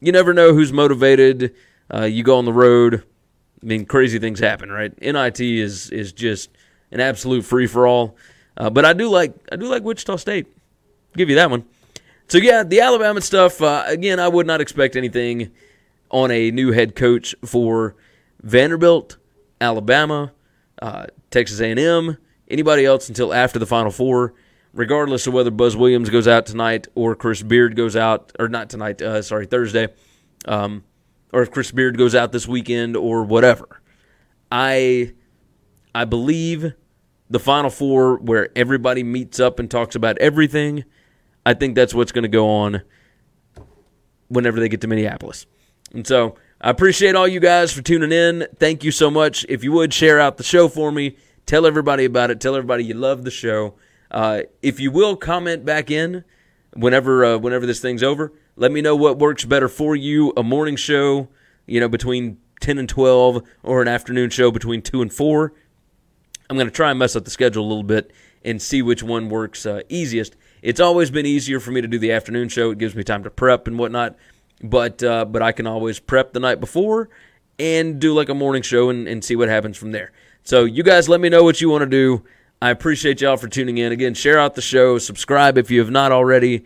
you 0.00 0.10
never 0.10 0.34
know 0.34 0.52
who's 0.52 0.72
motivated. 0.72 1.54
Uh, 1.92 2.02
you 2.02 2.24
go 2.24 2.38
on 2.38 2.44
the 2.44 2.52
road. 2.52 3.04
I 3.62 3.66
mean, 3.66 3.86
crazy 3.86 4.18
things 4.18 4.40
happen, 4.40 4.70
right? 4.70 4.92
NIT 5.00 5.40
is 5.40 5.90
is 5.90 6.12
just 6.12 6.50
an 6.90 6.98
absolute 6.98 7.44
free 7.44 7.68
for 7.68 7.86
all. 7.86 8.16
Uh, 8.56 8.70
but 8.70 8.84
I 8.84 8.92
do 8.92 9.08
like 9.08 9.34
I 9.52 9.56
do 9.56 9.66
like 9.66 9.84
Wichita 9.84 10.16
State. 10.16 10.46
I'll 10.46 11.16
give 11.16 11.28
you 11.30 11.36
that 11.36 11.50
one. 11.50 11.64
So 12.26 12.38
yeah, 12.38 12.64
the 12.64 12.80
Alabama 12.80 13.20
stuff. 13.20 13.62
Uh, 13.62 13.84
again, 13.86 14.18
I 14.18 14.26
would 14.26 14.46
not 14.46 14.60
expect 14.60 14.96
anything 14.96 15.52
on 16.10 16.30
a 16.30 16.50
new 16.50 16.72
head 16.72 16.96
coach 16.96 17.34
for 17.44 17.94
Vanderbilt, 18.42 19.16
Alabama, 19.62 20.32
uh, 20.80 21.06
Texas 21.30 21.60
A&M, 21.60 22.18
anybody 22.48 22.84
else 22.84 23.08
until 23.08 23.32
after 23.32 23.58
the 23.58 23.66
Final 23.66 23.90
Four. 23.90 24.34
Regardless 24.74 25.26
of 25.26 25.34
whether 25.34 25.50
Buzz 25.50 25.76
Williams 25.76 26.08
goes 26.08 26.26
out 26.26 26.46
tonight 26.46 26.88
or 26.94 27.14
Chris 27.14 27.42
Beard 27.42 27.76
goes 27.76 27.94
out, 27.94 28.32
or 28.38 28.48
not 28.48 28.70
tonight, 28.70 29.02
uh, 29.02 29.20
sorry, 29.20 29.44
Thursday, 29.44 29.88
um, 30.46 30.82
or 31.30 31.42
if 31.42 31.50
Chris 31.50 31.70
Beard 31.70 31.98
goes 31.98 32.14
out 32.14 32.32
this 32.32 32.48
weekend 32.48 32.96
or 32.96 33.22
whatever. 33.22 33.82
I 34.50 35.12
I 35.94 36.06
believe 36.06 36.72
the 37.28 37.38
Final 37.38 37.70
Four, 37.70 38.16
where 38.18 38.48
everybody 38.56 39.02
meets 39.02 39.40
up 39.40 39.58
and 39.58 39.70
talks 39.70 39.94
about 39.94 40.18
everything, 40.18 40.84
I 41.44 41.54
think 41.54 41.74
that's 41.74 41.94
what's 41.94 42.12
going 42.12 42.22
to 42.22 42.28
go 42.28 42.48
on 42.48 42.82
whenever 44.28 44.58
they 44.58 44.68
get 44.68 44.80
to 44.80 44.88
Minneapolis. 44.88 45.46
And 45.92 46.06
so 46.06 46.36
I 46.64 46.70
appreciate 46.70 47.16
all 47.16 47.26
you 47.26 47.40
guys 47.40 47.72
for 47.72 47.82
tuning 47.82 48.12
in. 48.12 48.46
Thank 48.56 48.84
you 48.84 48.92
so 48.92 49.10
much. 49.10 49.44
If 49.48 49.64
you 49.64 49.72
would 49.72 49.92
share 49.92 50.20
out 50.20 50.36
the 50.36 50.44
show 50.44 50.68
for 50.68 50.92
me, 50.92 51.16
tell 51.44 51.66
everybody 51.66 52.04
about 52.04 52.30
it. 52.30 52.40
Tell 52.40 52.54
everybody 52.54 52.84
you 52.84 52.94
love 52.94 53.24
the 53.24 53.32
show. 53.32 53.74
Uh, 54.12 54.42
if 54.62 54.78
you 54.78 54.92
will 54.92 55.16
comment 55.16 55.64
back 55.64 55.90
in 55.90 56.22
whenever 56.74 57.24
uh, 57.24 57.36
whenever 57.36 57.66
this 57.66 57.80
thing's 57.80 58.04
over, 58.04 58.32
let 58.54 58.70
me 58.70 58.80
know 58.80 58.94
what 58.94 59.18
works 59.18 59.44
better 59.44 59.68
for 59.68 59.96
you. 59.96 60.32
A 60.36 60.44
morning 60.44 60.76
show, 60.76 61.28
you 61.66 61.80
know, 61.80 61.88
between 61.88 62.38
ten 62.60 62.78
and 62.78 62.88
twelve, 62.88 63.42
or 63.64 63.82
an 63.82 63.88
afternoon 63.88 64.30
show 64.30 64.52
between 64.52 64.82
two 64.82 65.02
and 65.02 65.12
four. 65.12 65.54
I'm 66.48 66.56
going 66.56 66.68
to 66.68 66.72
try 66.72 66.90
and 66.90 66.98
mess 66.98 67.16
up 67.16 67.24
the 67.24 67.30
schedule 67.30 67.64
a 67.64 67.66
little 67.66 67.82
bit 67.82 68.12
and 68.44 68.62
see 68.62 68.82
which 68.82 69.02
one 69.02 69.28
works 69.30 69.66
uh, 69.66 69.80
easiest. 69.88 70.36
It's 70.62 70.78
always 70.78 71.10
been 71.10 71.26
easier 71.26 71.58
for 71.58 71.72
me 71.72 71.80
to 71.80 71.88
do 71.88 71.98
the 71.98 72.12
afternoon 72.12 72.48
show. 72.50 72.70
It 72.70 72.78
gives 72.78 72.94
me 72.94 73.02
time 73.02 73.24
to 73.24 73.30
prep 73.30 73.66
and 73.66 73.80
whatnot. 73.80 74.16
But 74.62 75.02
uh, 75.02 75.24
but 75.24 75.42
I 75.42 75.52
can 75.52 75.66
always 75.66 75.98
prep 75.98 76.32
the 76.32 76.40
night 76.40 76.60
before 76.60 77.08
and 77.58 78.00
do 78.00 78.14
like 78.14 78.28
a 78.28 78.34
morning 78.34 78.62
show 78.62 78.90
and, 78.90 79.08
and 79.08 79.24
see 79.24 79.36
what 79.36 79.48
happens 79.48 79.76
from 79.76 79.92
there. 79.92 80.12
So 80.44 80.64
you 80.64 80.82
guys 80.82 81.08
let 81.08 81.20
me 81.20 81.28
know 81.28 81.44
what 81.44 81.60
you 81.60 81.68
want 81.68 81.82
to 81.82 81.86
do. 81.86 82.24
I 82.60 82.70
appreciate 82.70 83.20
y'all 83.20 83.36
for 83.36 83.48
tuning 83.48 83.78
in. 83.78 83.92
Again, 83.92 84.14
share 84.14 84.38
out 84.38 84.54
the 84.54 84.62
show, 84.62 84.98
subscribe 84.98 85.58
if 85.58 85.70
you 85.70 85.80
have 85.80 85.90
not 85.90 86.12
already. 86.12 86.64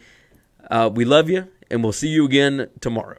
Uh, 0.71 0.91
we 0.93 1.05
love 1.05 1.31
you, 1.31 1.49
and 1.71 1.83
we'll 1.83 1.93
see 1.93 2.09
you 2.09 2.25
again 2.25 2.69
tomorrow. 2.81 3.19